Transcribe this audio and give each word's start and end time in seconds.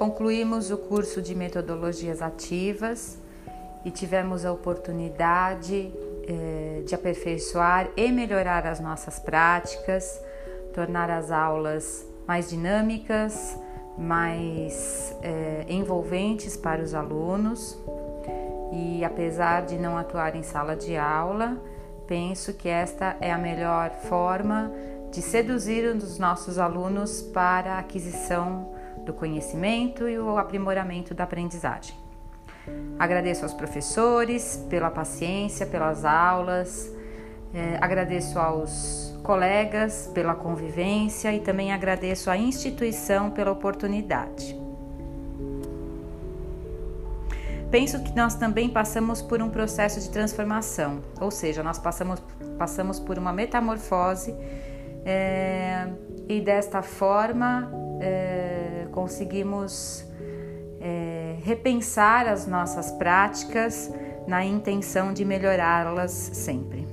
concluímos 0.00 0.70
o 0.70 0.78
curso 0.78 1.20
de 1.20 1.34
metodologias 1.34 2.22
ativas 2.22 3.18
e 3.84 3.90
tivemos 3.90 4.46
a 4.46 4.50
oportunidade 4.50 5.92
eh, 6.26 6.82
de 6.86 6.94
aperfeiçoar 6.94 7.90
e 7.94 8.10
melhorar 8.10 8.66
as 8.66 8.80
nossas 8.80 9.18
práticas, 9.18 10.18
tornar 10.72 11.10
as 11.10 11.30
aulas 11.30 12.02
mais 12.26 12.48
dinâmicas, 12.48 13.58
mais 13.98 15.14
eh, 15.22 15.66
envolventes 15.68 16.56
para 16.56 16.80
os 16.80 16.94
alunos. 16.94 17.78
E 18.72 19.04
apesar 19.04 19.66
de 19.66 19.76
não 19.76 19.98
atuar 19.98 20.34
em 20.34 20.42
sala 20.42 20.74
de 20.74 20.96
aula, 20.96 21.58
penso 22.06 22.54
que 22.54 22.70
esta 22.70 23.18
é 23.20 23.30
a 23.30 23.36
melhor 23.36 23.90
forma 24.08 24.72
de 25.10 25.20
seduzir 25.20 25.84
os 25.94 26.18
nossos 26.18 26.58
alunos 26.58 27.20
para 27.20 27.74
a 27.74 27.78
aquisição 27.80 28.79
do 29.04 29.12
conhecimento 29.12 30.08
e 30.08 30.18
o 30.18 30.36
aprimoramento 30.38 31.14
da 31.14 31.24
aprendizagem. 31.24 31.94
Agradeço 32.98 33.44
aos 33.44 33.54
professores 33.54 34.64
pela 34.68 34.90
paciência, 34.90 35.66
pelas 35.66 36.04
aulas, 36.04 36.92
é, 37.52 37.78
agradeço 37.80 38.38
aos 38.38 39.18
colegas 39.22 40.10
pela 40.14 40.34
convivência 40.34 41.32
e 41.32 41.40
também 41.40 41.72
agradeço 41.72 42.30
à 42.30 42.36
instituição 42.36 43.30
pela 43.30 43.50
oportunidade. 43.50 44.58
Penso 47.70 48.02
que 48.02 48.14
nós 48.16 48.34
também 48.34 48.68
passamos 48.68 49.22
por 49.22 49.40
um 49.40 49.48
processo 49.48 50.00
de 50.00 50.10
transformação, 50.10 51.00
ou 51.20 51.30
seja, 51.30 51.62
nós 51.62 51.78
passamos, 51.78 52.20
passamos 52.58 52.98
por 52.98 53.16
uma 53.16 53.32
metamorfose 53.32 54.34
é, 55.04 55.88
e 56.28 56.40
desta 56.40 56.82
forma 56.82 57.70
é, 58.00 58.79
conseguimos 59.10 60.04
é, 60.80 61.36
repensar 61.42 62.28
as 62.28 62.46
nossas 62.46 62.92
práticas 62.92 63.90
na 64.24 64.44
intenção 64.44 65.12
de 65.12 65.24
melhorá-las 65.24 66.12
sempre. 66.12 66.86